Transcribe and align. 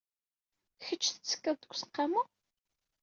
Kecc 0.85 1.03
tettekkaḍ 1.09 1.55
deg 1.59 1.71
useqqamu? 1.73 2.21